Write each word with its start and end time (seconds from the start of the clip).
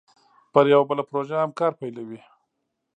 پر 0.53 0.65
یوه 0.73 0.85
بله 0.89 1.03
پروژه 1.09 1.35
هم 1.41 1.51
کار 1.59 1.71
پیلوي 1.79 2.19